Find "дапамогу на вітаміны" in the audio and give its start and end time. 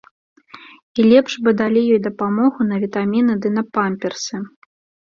2.09-3.33